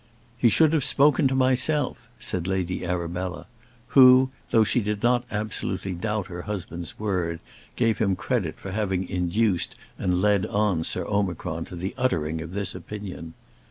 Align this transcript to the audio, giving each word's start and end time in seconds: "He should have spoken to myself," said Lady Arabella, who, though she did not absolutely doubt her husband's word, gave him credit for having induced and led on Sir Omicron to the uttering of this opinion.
"He 0.35 0.49
should 0.49 0.73
have 0.73 0.83
spoken 0.83 1.27
to 1.27 1.35
myself," 1.35 2.09
said 2.19 2.47
Lady 2.47 2.83
Arabella, 2.83 3.45
who, 3.89 4.31
though 4.49 4.63
she 4.63 4.81
did 4.81 5.03
not 5.03 5.25
absolutely 5.29 5.93
doubt 5.93 6.25
her 6.25 6.41
husband's 6.41 6.97
word, 6.97 7.39
gave 7.75 7.99
him 7.99 8.15
credit 8.15 8.57
for 8.57 8.71
having 8.71 9.07
induced 9.07 9.75
and 9.99 10.19
led 10.19 10.47
on 10.47 10.83
Sir 10.83 11.05
Omicron 11.05 11.65
to 11.65 11.75
the 11.75 11.93
uttering 11.99 12.41
of 12.41 12.53
this 12.55 12.73
opinion. 12.73 13.35